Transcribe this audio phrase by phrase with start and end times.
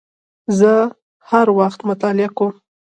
[0.59, 0.71] زه
[1.29, 2.53] هر وخت مطالعه کوم